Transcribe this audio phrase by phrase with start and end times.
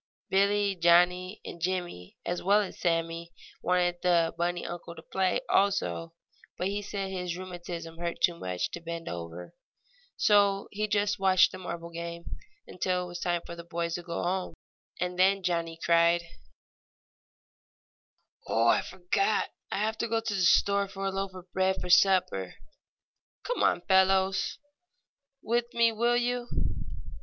[0.31, 6.15] Billie, Johnnie and Jimmie, as well as Sammie, wanted the bunny uncle to play also,
[6.57, 9.53] but he said his rheumatism hurt too much to bend over.
[10.17, 12.23] So he just watched the marble game,
[12.65, 14.55] until it was time for the boys to go home.
[14.99, 16.23] And then Johnnie cried:
[18.47, 19.51] "Oh, I forgot!
[19.71, 22.55] I have to go to the store for a loaf of bread for supper.
[23.43, 24.57] Come on, fellows,
[25.43, 26.47] with me, will you?"